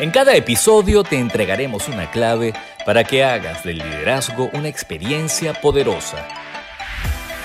[0.00, 2.52] En cada episodio te entregaremos una clave
[2.84, 6.26] para que hagas del liderazgo una experiencia poderosa.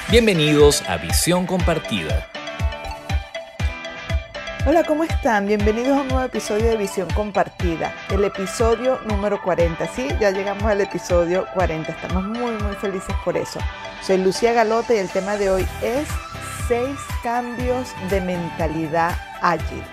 [0.09, 2.27] Bienvenidos a Visión Compartida.
[4.65, 5.45] Hola, ¿cómo están?
[5.45, 9.87] Bienvenidos a un nuevo episodio de Visión Compartida, el episodio número 40.
[9.93, 13.59] Sí, ya llegamos al episodio 40, estamos muy, muy felices por eso.
[14.01, 16.07] Soy Lucía Galote y el tema de hoy es
[16.67, 16.89] 6
[17.21, 19.83] cambios de mentalidad ágil.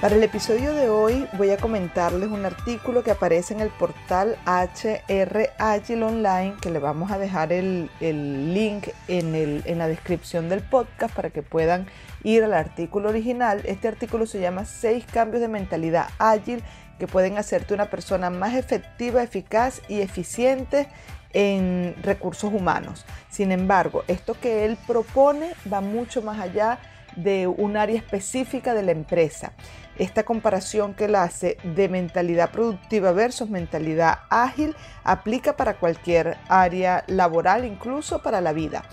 [0.00, 4.36] Para el episodio de hoy voy a comentarles un artículo que aparece en el portal
[4.46, 10.60] HR Agile Online, que le vamos a dejar el, link en, en, la descripción del
[10.60, 11.88] podcast para que puedan
[12.22, 13.60] ir al artículo original.
[13.64, 16.62] Este artículo se llama 6 cambios de mentalidad ágil
[17.00, 20.86] que pueden hacerte una persona más efectiva, eficaz y eficiente
[21.32, 23.04] en recursos humanos.
[23.30, 28.82] Sin embargo, esto que él propone va mucho más allá de un área específica de
[28.82, 29.52] la empresa
[29.98, 37.04] esta comparación que él hace de mentalidad productiva versus mentalidad ágil aplica para cualquier área
[37.08, 38.84] laboral, incluso para la vida.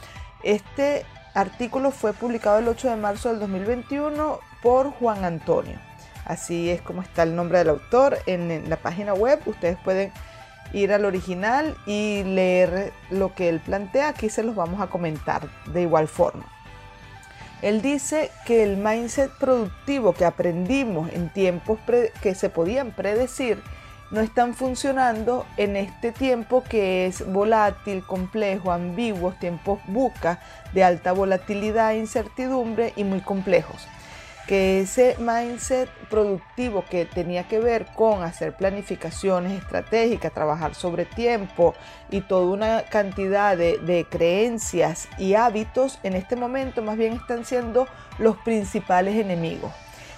[0.44, 1.06] Este
[1.36, 5.78] artículo fue publicado el 8 de marzo del 2021 por Juan Antonio.
[6.26, 9.40] Así es como está el nombre del autor en la página web.
[9.46, 10.12] Ustedes pueden
[10.74, 14.10] ir al original y leer lo que él plantea.
[14.10, 16.55] Aquí se los vamos a comentar de igual forma.
[17.66, 21.80] Él dice que el mindset productivo que aprendimos en tiempos
[22.22, 23.60] que se podían predecir
[24.12, 30.40] no están funcionando en este tiempo que es volátil, complejo, ambiguo, tiempos buca
[30.76, 33.88] de alta volatilidad, incertidumbre y muy complejos
[34.48, 41.74] que ese mindset productivo que tenía que ver con hacer planificaciones estratégicas, trabajar sobre tiempo
[42.12, 47.88] y toda una cantidad de, creencias y hábitos, en este momento más bien están siendo
[48.20, 49.72] los principales enemigos.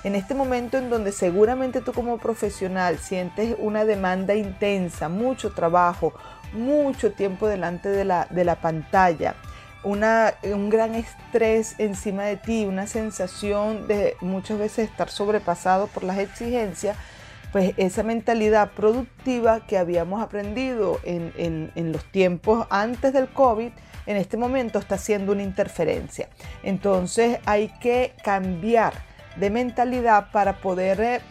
[0.04, 6.14] En este momento en donde seguramente tú como profesional sientes una demanda intensa, mucho trabajo,
[6.54, 9.36] mucho tiempo delante de la, de la pantalla,
[9.88, 16.18] un gran estrés encima de ti, una sensación de muchas veces estar sobrepasado por las
[16.18, 16.98] exigencias,
[17.54, 23.72] pues esa mentalidad productiva que habíamos aprendido en, los tiempos antes del COVID,
[24.06, 26.28] en este momento está haciendo una interferencia.
[26.64, 28.94] Entonces hay que cambiar
[29.38, 31.22] de mentalidad para poder eh,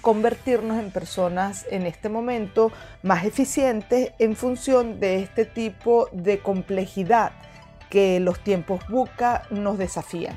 [0.00, 2.70] convertirnos en personas en este momento
[3.02, 7.32] más eficientes en función de este tipo de complejidad
[7.94, 10.36] que los tiempos buca nos desafían.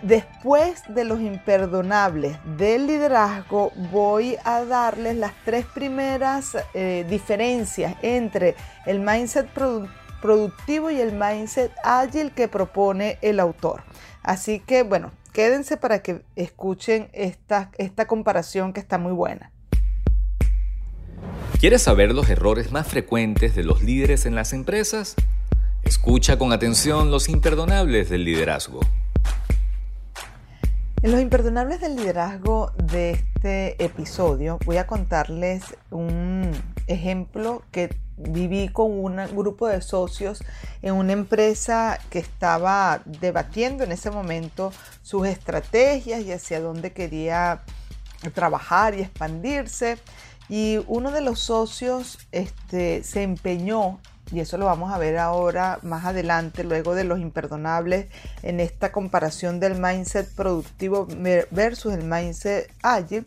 [0.00, 8.54] Después de los imperdonables del liderazgo, voy a darles las tres primeras eh, diferencias entre
[8.86, 9.50] el mindset
[10.22, 13.82] productivo y el mindset ágil que propone el autor.
[14.22, 19.52] Así que, bueno, quédense para que escuchen esta, esta comparación que está muy buena.
[21.60, 25.16] ¿Quieres saber los errores más frecuentes de los líderes en las empresas?
[25.84, 28.80] Escucha con atención los imperdonables del liderazgo.
[31.02, 36.52] En los imperdonables del liderazgo de este episodio voy a contarles un
[36.86, 40.44] ejemplo que viví con un grupo de socios
[40.82, 44.72] en una empresa que estaba debatiendo en ese momento
[45.02, 47.62] sus estrategias y hacia dónde quería
[48.34, 49.98] trabajar y expandirse.
[50.48, 53.98] Y uno de los socios este, se empeñó
[54.32, 58.06] y eso lo vamos a ver ahora más adelante, luego de los imperdonables,
[58.42, 61.06] en esta comparación del mindset productivo
[61.50, 63.26] versus el mindset ágil,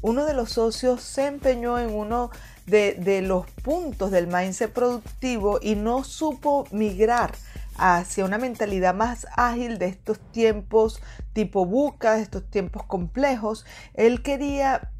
[0.00, 2.30] uno de los socios se empeñó en uno
[2.66, 7.32] de, los puntos del mindset productivo y no supo migrar
[7.76, 11.00] hacia una mentalidad más ágil de estos tiempos
[11.34, 13.66] tipo buca, de estos tiempos complejos.
[13.94, 14.90] Él quería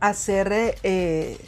[0.00, 0.52] hacer
[0.82, 1.38] eh,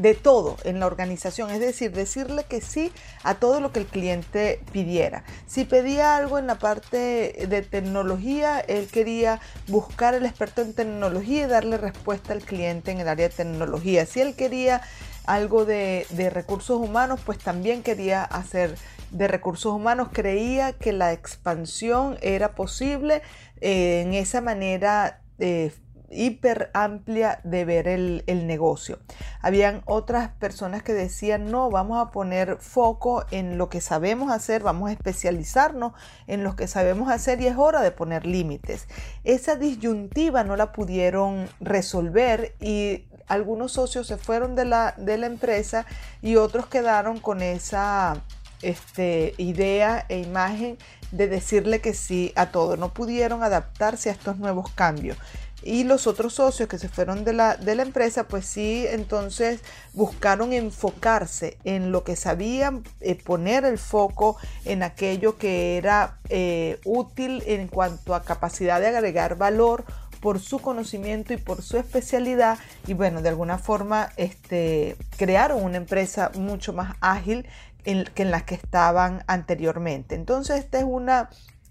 [0.00, 2.90] de todo en la organización, es decir, decirle que sí
[3.22, 5.24] a todo lo que el cliente pidiera.
[5.46, 11.44] Si pedía algo en la parte de tecnología, él quería buscar el experto en tecnología
[11.44, 14.06] y darle respuesta al cliente en el área de tecnología.
[14.06, 14.80] Si él quería
[15.26, 18.76] algo de, recursos humanos, pues también quería hacer
[19.10, 23.20] de recursos humanos, creía que la expansión era posible
[23.60, 25.72] eh, en esa manera eh,
[26.10, 28.98] hiper amplia de ver el, negocio.
[29.40, 34.62] Habían otras personas que decían, no, vamos a poner foco en lo que sabemos hacer,
[34.62, 35.92] vamos a especializarnos
[36.26, 38.88] en lo que sabemos hacer y es hora de poner límites.
[39.24, 45.26] Esa disyuntiva no la pudieron resolver y algunos socios se fueron de la, de la
[45.26, 45.86] empresa
[46.20, 48.20] y otros quedaron con esa
[48.62, 50.76] este, idea e imagen
[51.12, 52.76] de decirle que sí a todo.
[52.76, 55.16] No pudieron adaptarse a estos nuevos cambios.
[55.62, 59.60] Y los otros socios que se fueron de la, de la empresa, pues sí, entonces
[59.92, 66.80] buscaron enfocarse en lo que sabían, eh, poner el foco en aquello que era eh,
[66.84, 69.84] útil en cuanto a capacidad de agregar valor
[70.20, 75.78] por su conocimiento y por su especialidad y bueno, de alguna forma este, crearon una
[75.78, 77.46] empresa mucho más ágil
[77.84, 80.14] que en la que estaban anteriormente.
[80.14, 81.30] Entonces esta es una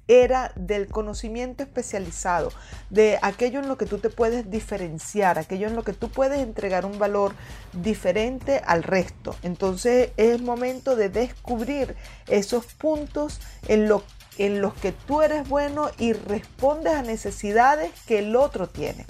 [0.10, 2.52] era del conocimiento especializado,
[2.90, 6.40] de aquello en lo que tú te puedes diferenciar, aquello en lo que tú puedes
[6.40, 7.34] entregar un valor
[7.74, 9.36] diferente al resto.
[9.44, 11.96] Entonces es momento de descubrir
[12.28, 14.04] esos puntos en, lo,
[14.40, 19.06] en los que tú eres bueno y respondes a necesidades que el otro tiene,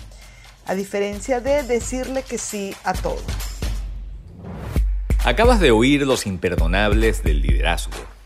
[0.66, 3.22] a diferencia de decirle que sí a todo.
[5.24, 8.19] Acabas de oír los imperdonables del liderazgo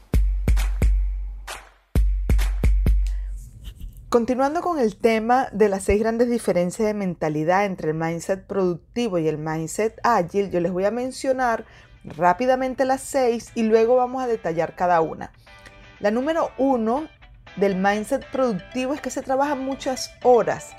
[4.14, 9.18] Continuando con el tema de las seis grandes diferencias de mentalidad entre el mindset productivo
[9.18, 11.66] y el mindset ágil, yo les voy a mencionar
[12.04, 15.32] rápidamente las seis y luego vamos a detallar cada una.
[16.00, 17.08] La número uno
[17.56, 20.76] del mindset productivo es que se trabaja muchas horas.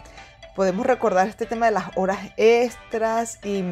[0.54, 3.64] Podemos recordar este tema de las horas extras y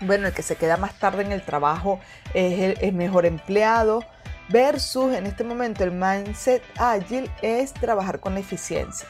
[0.00, 1.98] bueno, el que se queda más tarde en el trabajo
[2.34, 4.04] es el mejor empleado
[4.48, 9.08] versus en este momento el mindset ágil es trabajar con eficiencia.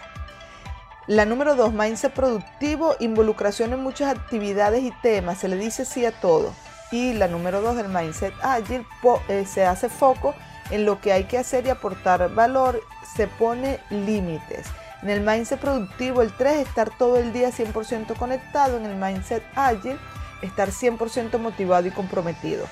[1.08, 6.06] La número dos, mindset productivo, involucración en muchas actividades y temas, se le dice sí
[6.06, 6.55] a todo.
[6.93, 8.87] Y la número dos del mindset ágil
[9.29, 10.34] eh, se hace foco
[10.70, 12.81] en lo que hay que hacer y aportar valor,
[13.17, 14.69] se pone límites.
[15.02, 18.76] En el mindset productivo, el 3, estar todo el día 100% conectado.
[18.76, 19.99] En el mindset ágil,
[20.43, 22.67] estar 100% motivado y comprometido.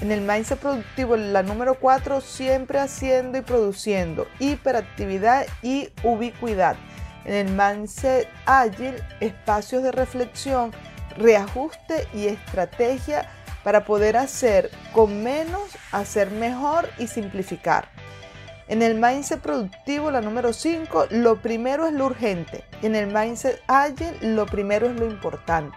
[0.00, 6.76] En el mindset productivo, la número 4, siempre haciendo y produciendo, hiperactividad y ubicuidad.
[7.24, 10.72] En el mindset ágil, espacios de reflexión,
[11.16, 13.30] reajuste y estrategia
[13.62, 17.88] para poder hacer con menos, hacer mejor y simplificar.
[18.66, 22.64] En el mindset productivo, la número 5, lo primero es lo urgente.
[22.82, 25.76] En el mindset ágil, lo primero es lo importante.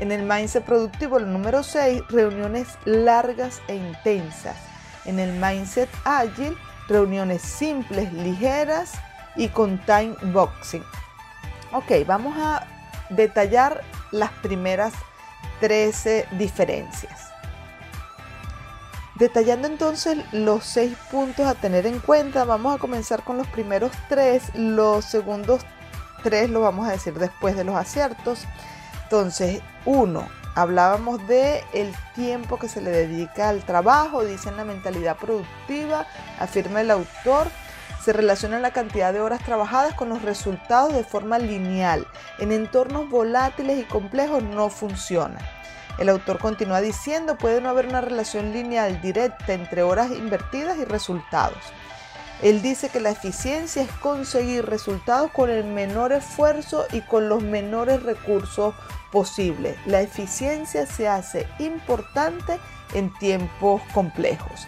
[0.00, 4.56] En el mindset productivo, el número 6, reuniones largas e intensas.
[5.04, 6.56] En el mindset ágil,
[6.88, 8.92] reuniones simples, ligeras
[9.36, 10.82] y con time boxing.
[11.72, 12.66] Ok, vamos a
[13.10, 14.94] detallar las primeras
[15.60, 17.28] 13 diferencias.
[19.16, 23.92] Detallando entonces los seis puntos a tener en cuenta, vamos a comenzar con los primeros
[24.08, 24.44] tres.
[24.54, 25.60] Los segundos
[26.22, 28.46] tres los vamos a decir después de los aciertos.
[29.02, 35.16] Entonces, uno, hablábamos de el tiempo que se le dedica al trabajo, dicen la mentalidad
[35.16, 36.06] productiva,
[36.38, 37.48] afirma el autor,
[38.02, 42.06] se relaciona la cantidad de horas trabajadas con los resultados de forma lineal.
[42.38, 45.38] En entornos volátiles y complejos no funciona.
[45.98, 50.86] El autor continúa diciendo, puede no haber una relación lineal directa entre horas invertidas y
[50.86, 51.58] resultados.
[52.42, 57.42] Él dice que la eficiencia es conseguir resultados con el menor esfuerzo y con los
[57.42, 58.74] menores recursos
[59.12, 59.76] posible.
[59.84, 62.58] La eficiencia se hace importante
[62.94, 64.66] en tiempos complejos.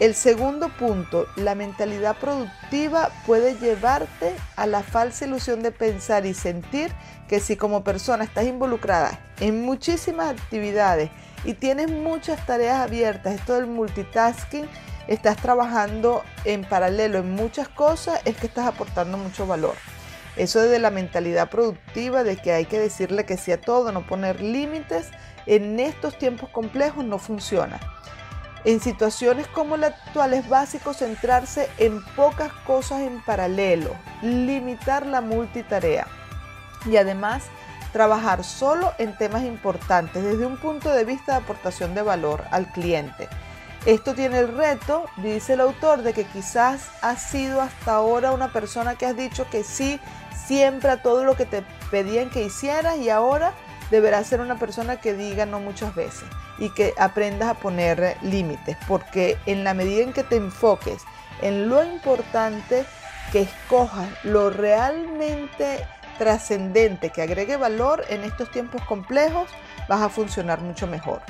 [0.00, 6.34] El segundo punto, la mentalidad productiva puede llevarte a la falsa ilusión de pensar y
[6.34, 6.92] sentir
[7.26, 11.10] que si como persona estás involucrada en muchísimas actividades
[11.44, 14.68] y tienes muchas tareas abiertas, esto del multitasking,
[15.08, 19.74] estás trabajando en paralelo en muchas cosas, es que estás aportando mucho valor.
[20.36, 24.06] Eso de la mentalidad productiva, de que hay que decirle que sí a todo, no
[24.06, 25.08] poner límites,
[25.46, 27.80] en estos tiempos complejos no funciona.
[28.64, 35.20] En situaciones como la actual es básico centrarse en pocas cosas en paralelo, limitar la
[35.20, 36.06] multitarea
[36.84, 37.44] y además
[37.92, 42.70] trabajar solo en temas importantes desde un punto de vista de aportación de valor al
[42.72, 43.28] cliente.
[43.88, 48.52] Esto tiene el reto, dice el autor, de que quizás has sido hasta ahora una
[48.52, 49.98] persona que has dicho que sí
[50.46, 53.54] siempre a todo lo que te pedían que hicieras y ahora
[53.90, 56.28] deberás ser una persona que diga no muchas veces
[56.58, 61.04] y que aprendas a poner límites, porque en la medida en que te enfoques
[61.40, 62.84] en lo importante,
[63.32, 65.86] que escojas lo realmente
[66.18, 69.48] trascendente, que agregue valor en estos tiempos complejos,
[69.88, 71.22] vas a funcionar mucho mejor.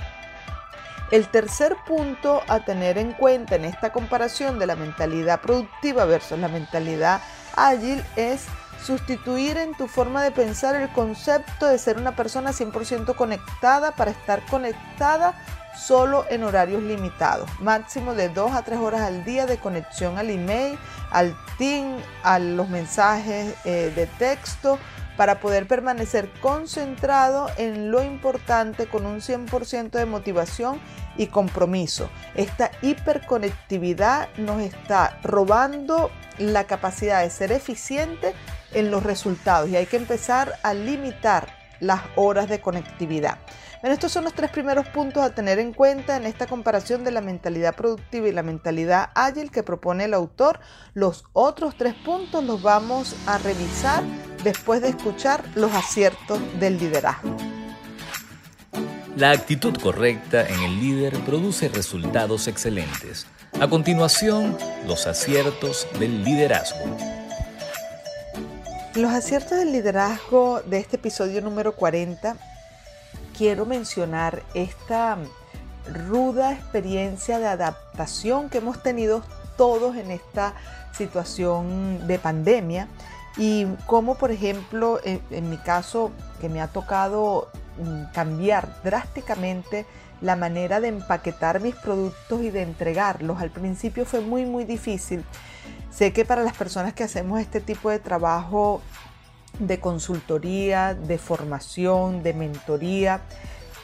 [1.10, 6.38] El tercer punto a tener en cuenta en esta comparación de la mentalidad productiva versus
[6.38, 7.22] la mentalidad
[7.56, 8.44] ágil es
[8.84, 14.10] sustituir en tu forma de pensar el concepto de ser una persona 100% conectada para
[14.10, 15.34] estar conectada
[15.78, 20.28] solo en horarios limitados, máximo de 2 a 3 horas al día de conexión al
[20.28, 20.78] email,
[21.10, 24.78] al team, a los mensajes eh, de texto,
[25.18, 30.80] para poder permanecer concentrado en lo importante con un 100% de motivación
[31.16, 32.08] y compromiso.
[32.36, 38.32] Esta hiperconectividad nos está robando la capacidad de ser eficiente
[38.72, 41.48] en los resultados y hay que empezar a limitar
[41.80, 43.38] las horas de conectividad.
[43.80, 47.10] Bueno, estos son los tres primeros puntos a tener en cuenta en esta comparación de
[47.10, 50.60] la mentalidad productiva y la mentalidad ágil que propone el autor.
[50.94, 54.04] Los otros tres puntos los vamos a revisar
[54.42, 57.36] después de escuchar los aciertos del liderazgo.
[59.16, 63.26] La actitud correcta en el líder produce resultados excelentes.
[63.60, 66.78] A continuación, los aciertos del liderazgo.
[68.94, 72.36] Los aciertos del liderazgo de este episodio número 40
[73.36, 75.18] quiero mencionar esta
[76.08, 79.24] ruda experiencia de adaptación que hemos tenido
[79.56, 80.54] todos en esta
[80.92, 82.88] situación de pandemia
[83.36, 89.86] y cómo, por ejemplo, en, mi caso, que me ha tocado mm, cambiar drásticamente
[90.20, 93.40] la manera de empaquetar mis productos y de entregarlos.
[93.40, 95.24] Al principio fue muy, muy difícil.
[95.90, 98.80] Sé que para las personas que hacemos este tipo de trabajo
[99.58, 103.20] de consultoría, de formación, de mentoría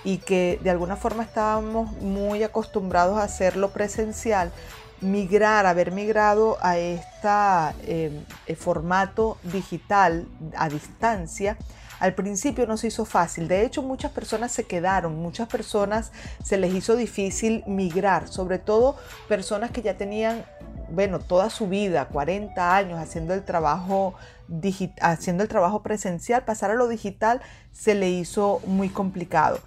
[0.04, 4.52] y que de alguna forma estábamos muy acostumbrados a hacerlo presencial,
[5.00, 8.12] migrar, haber migrado a este
[8.56, 11.56] formato digital a distancia,
[12.00, 13.48] al principio no se hizo fácil.
[13.48, 18.96] De hecho, muchas personas se quedaron, muchas personas se les hizo difícil migrar, sobre todo
[19.28, 20.44] personas que ya tenían,
[20.90, 24.14] bueno, toda su vida, 40 años haciendo el trabajo
[25.00, 27.40] haciendo el trabajo presencial, pasar a lo digital
[27.72, 29.58] se le hizo muy complicado.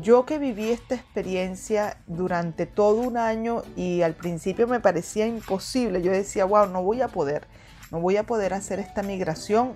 [0.00, 6.00] Yo que viví esta experiencia durante todo un año y al principio me parecía imposible,
[6.00, 7.46] yo decía, wow, no voy a poder,
[7.90, 9.74] no voy a poder hacer esta migración,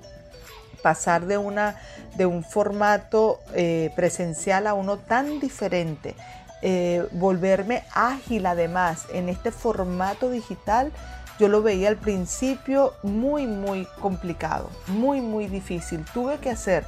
[0.83, 1.77] pasar de, una,
[2.17, 6.15] de un formato eh, presencial a uno tan diferente,
[6.63, 10.93] eh, volverme ágil además en este formato digital
[11.39, 16.03] yo lo veía al principio muy, muy complicado, muy, muy difícil.
[16.15, 16.87] Tuve que hacer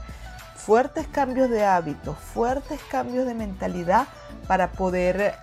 [0.69, 4.07] fuertes cambios de hábitos, fuertes cambios de mentalidad
[4.47, 5.35] para poder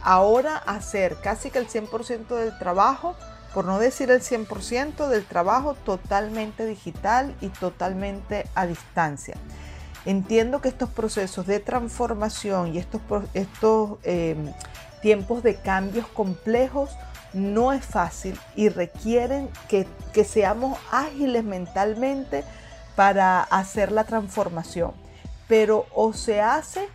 [0.00, 3.14] ahora hacer casi que el 100% del trabajo,
[3.52, 9.36] por no decir el 100% del trabajo totalmente digital y totalmente a distancia.
[10.06, 13.02] Entiendo que estos procesos de transformación y estos,
[13.34, 14.34] estos eh,
[15.02, 16.88] tiempos de cambios complejos
[17.34, 19.86] no es fácil y requieren que,
[20.24, 22.44] seamos ágiles mentalmente
[22.96, 24.92] para hacer la transformación.
[25.48, 26.88] Pero o se hace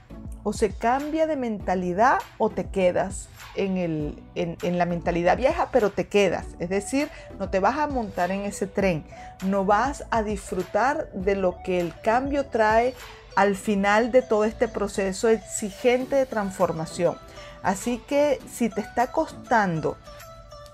[0.44, 5.92] o se cambia de mentalidad o te quedas en, el, en, la mentalidad vieja, pero
[5.92, 6.46] te quedas.
[6.60, 9.04] Es decir, no te vas a montar en ese tren,
[9.44, 12.94] no vas a disfrutar de lo que el cambio trae
[13.36, 17.18] al final de todo este proceso exigente de transformación.
[17.62, 19.98] Así que si te está costando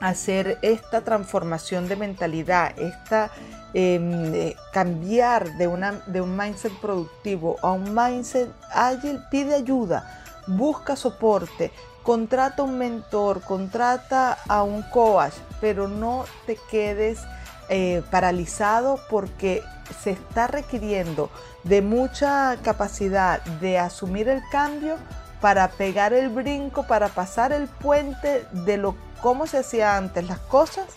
[0.09, 3.31] hacer esta transformación de mentalidad, esta
[3.73, 5.67] em, eh, cambiar de,
[6.07, 11.71] de un mindset productivo a un mindset ágil, pide ayuda, busca soporte,
[12.03, 17.19] contrata un mentor, contrata a un coach, pero no te quedes
[17.67, 19.63] eh, paralizado porque
[20.03, 21.31] se está requiriendo
[21.63, 24.97] de mucha capacidad de asumir el cambio
[25.45, 30.39] para pegar el brinco, para pasar el puente de lo cómo se hacía antes las
[30.39, 30.87] cosas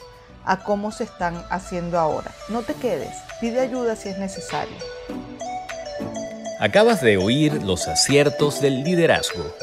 [0.47, 2.31] a cómo se están haciendo ahora.
[2.49, 4.75] No te quedes, pide ayuda si es necesario.
[6.61, 9.55] Acabas de oír los aciertos del liderazgo.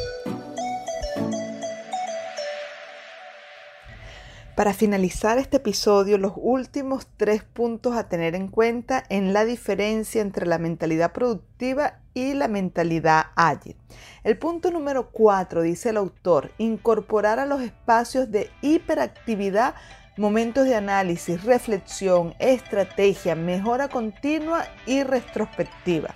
[4.55, 10.21] Para finalizar este episodio, los últimos tres puntos a tener en cuenta en la diferencia
[10.21, 13.75] entre la mentalidad productiva y la mentalidad ágil.
[14.23, 19.75] El punto número cuatro, dice el autor, incorporar a los espacios de hiperactividad
[20.15, 26.13] momentos de análisis, reflexión, estrategia, mejora continua y retrospectiva.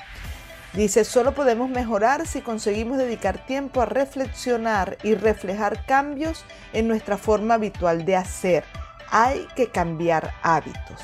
[0.73, 7.17] Dice, solo podemos mejorar si conseguimos dedicar tiempo a reflexionar y reflejar cambios en nuestra
[7.17, 8.63] forma habitual de hacer.
[9.09, 11.01] Hay que cambiar hábitos.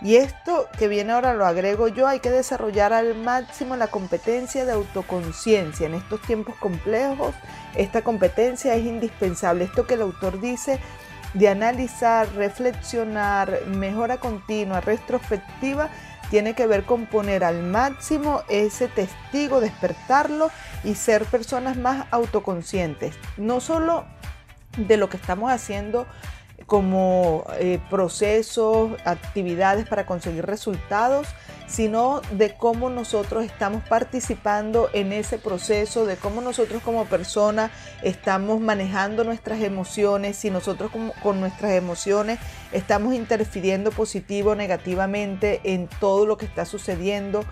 [0.00, 4.64] Y esto que viene ahora lo agrego yo, hay que desarrollar al máximo la competencia
[4.64, 5.86] de autoconciencia.
[5.86, 7.34] En estos tiempos complejos,
[7.74, 9.64] esta competencia es indispensable.
[9.64, 10.78] Esto que el autor dice
[11.34, 15.90] de analizar, reflexionar, mejora continua, retrospectiva,
[16.30, 20.50] tiene que ver con poner al máximo ese testigo, despertarlo
[20.84, 24.04] y ser personas más autoconscientes, no solo
[24.76, 26.06] de lo que estamos haciendo
[26.68, 31.26] como eh, procesos, actividades para conseguir resultados,
[31.66, 37.70] sino de cómo nosotros estamos participando en ese proceso, de cómo nosotros como persona
[38.02, 40.90] estamos manejando nuestras emociones, si nosotros
[41.22, 42.38] con nuestras emociones
[42.70, 47.46] estamos interfiriendo positivo o negativamente en todo lo que está sucediendo,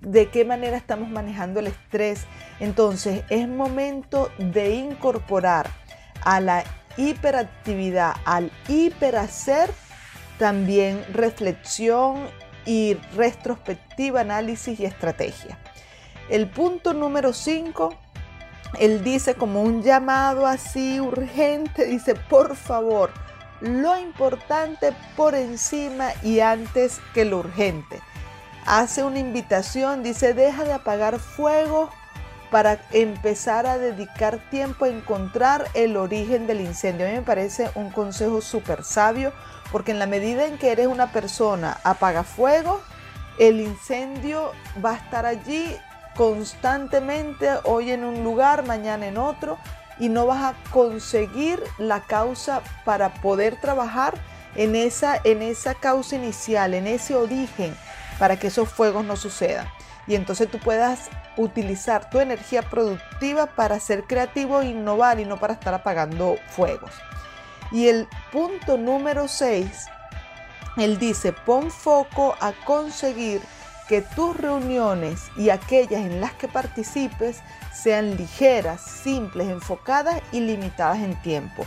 [0.00, 2.24] de qué manera estamos manejando el estrés.
[2.58, 5.70] Entonces es momento de incorporar
[6.24, 6.64] a la
[6.96, 9.70] hiperactividad, al hiperhacer,
[10.38, 12.28] también reflexión
[12.64, 15.58] y retrospectiva, análisis y estrategia.
[16.28, 17.94] El punto número 5,
[18.78, 23.10] él dice como un llamado así urgente, dice, por favor,
[23.60, 28.00] lo importante por encima y antes que lo urgente.
[28.66, 31.90] Hace una invitación, dice, deja de apagar fuego
[32.52, 37.06] para empezar a dedicar tiempo a encontrar el origen del incendio.
[37.06, 39.32] A mí me parece un consejo súper sabio
[39.72, 41.78] porque en la medida en que eres una persona
[42.22, 42.82] fuego,
[43.38, 44.52] el incendio
[44.84, 45.74] va a estar allí
[46.14, 49.56] constantemente, hoy en un lugar, mañana en otro,
[49.98, 54.14] y no vas a conseguir la causa para poder trabajar
[54.56, 57.74] en esa, en esa causa inicial, en ese origen,
[58.18, 59.66] para que esos fuegos no sucedan.
[60.06, 65.38] Y entonces tú puedas utilizar tu energía productiva para ser creativo e innovar y no
[65.38, 66.92] para estar apagando fuegos.
[67.70, 69.86] Y el punto número 6,
[70.76, 73.40] él dice, pon foco a conseguir
[73.88, 77.42] que tus reuniones y aquellas en las que participes
[77.72, 81.64] sean ligeras, simples, enfocadas y limitadas en tiempo.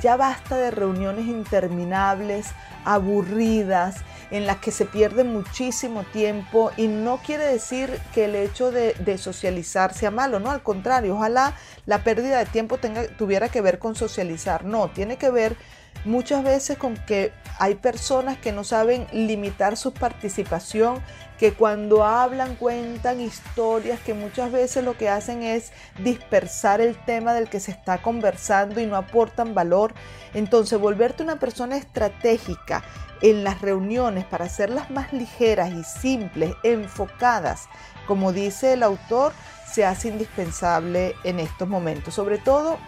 [0.00, 2.48] Ya basta de reuniones interminables,
[2.84, 3.96] aburridas,
[4.30, 9.18] en las que se pierde muchísimo tiempo y no quiere decir que el hecho de,
[9.18, 11.54] socializar sea malo, no, al contrario, ojalá
[11.86, 15.56] la pérdida de tiempo tenga, tuviera que ver con socializar, no, tiene que ver
[16.04, 21.00] muchas veces con que hay personas que no saben limitar su participación,
[21.38, 25.72] que cuando hablan cuentan historias que muchas veces lo que hacen es
[26.02, 29.94] dispersar el tema del que se está conversando y no aportan valor.
[30.34, 32.82] Entonces, volverte una persona estratégica
[33.22, 37.68] en las reuniones para hacerlas más ligeras y simples, enfocadas,
[38.06, 39.32] como dice el autor,
[39.70, 42.78] se hace indispensable en estos momentos, sobre todo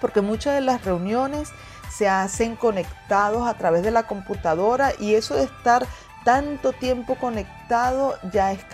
[0.00, 1.50] porque muchas de las reuniones
[1.90, 5.86] se hacen conectados a través de la computadora y eso de estar
[6.24, 8.64] tanto tiempo conectado ya es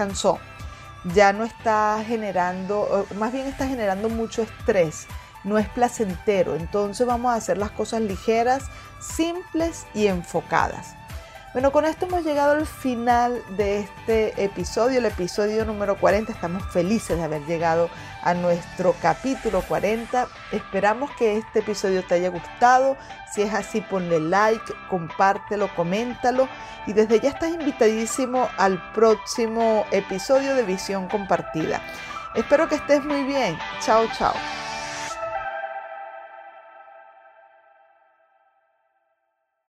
[1.15, 5.07] ya no está generando, más bien está generando mucho estrés,
[5.45, 8.65] no es placentero, entonces vamos a hacer las cosas ligeras,
[9.01, 11.00] simples y enfocadas.
[11.53, 16.31] Bueno, con esto hemos llegado al final de este episodio, el episodio número 40.
[16.31, 17.91] Estamos felices de haber llegado
[18.23, 20.29] a nuestro capítulo 40.
[20.53, 22.97] Esperamos que este episodio te haya gustado.
[23.35, 26.49] Si es así, ponle like, compártelo, coméntalo.
[26.87, 31.83] Y desde ya estás invitadísimo al próximo episodio de Visión Compartida.
[32.37, 33.59] Espero que estés muy bien.
[33.81, 34.35] Chao, chao.